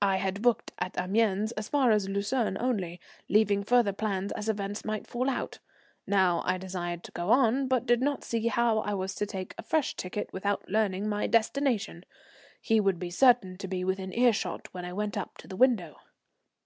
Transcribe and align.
I 0.00 0.16
had 0.16 0.40
booked 0.40 0.72
at 0.78 0.96
Amiens 0.98 1.52
as 1.52 1.68
far 1.68 1.90
as 1.90 2.08
Lucerne 2.08 2.56
only, 2.58 3.00
leaving 3.28 3.62
further 3.62 3.92
plans 3.92 4.32
as 4.32 4.48
events 4.48 4.82
might 4.82 5.06
fall 5.06 5.28
out. 5.28 5.58
Now 6.06 6.40
I 6.46 6.56
desired 6.56 7.04
to 7.04 7.12
go 7.12 7.28
on, 7.28 7.66
but 7.68 7.84
did 7.84 8.00
not 8.00 8.24
see 8.24 8.46
how 8.46 8.78
I 8.78 8.94
was 8.94 9.14
to 9.16 9.26
take 9.26 9.54
a 9.58 9.62
fresh 9.62 9.94
ticket 9.94 10.32
without 10.32 10.64
his 10.64 10.70
learning 10.72 11.06
my 11.06 11.26
destination. 11.26 12.06
He 12.62 12.80
would 12.80 12.98
be 12.98 13.10
certain 13.10 13.58
to 13.58 13.68
be 13.68 13.84
within 13.84 14.18
earshot 14.18 14.68
when 14.72 14.86
I 14.86 14.94
went 14.94 15.18
up 15.18 15.36
to 15.36 15.46
the 15.46 15.54
window. 15.54 15.98